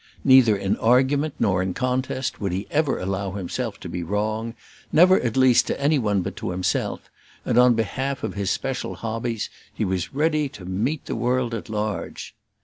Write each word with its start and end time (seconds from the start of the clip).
Neither 0.23 0.57
in 0.57 0.77
argument 0.77 1.35
nor 1.37 1.61
in 1.61 1.75
contest 1.75 2.41
would 2.41 2.51
he 2.51 2.65
ever 2.71 2.97
allow 2.97 3.33
himself 3.33 3.79
to 3.81 3.87
be 3.87 4.01
wrong; 4.01 4.55
never 4.91 5.19
at 5.21 5.37
least 5.37 5.67
to 5.67 5.79
any 5.79 5.99
one 5.99 6.23
but 6.23 6.35
to 6.37 6.49
himself; 6.49 7.11
and 7.45 7.59
on 7.59 7.75
behalf 7.75 8.23
of 8.23 8.33
his 8.33 8.49
special 8.49 8.95
hobbies, 8.95 9.51
he 9.71 9.85
was 9.85 10.11
ready 10.11 10.49
to 10.49 10.65
meet 10.65 11.05
the 11.05 11.15
world 11.15 11.53
at 11.53 11.69
large. 11.69 12.33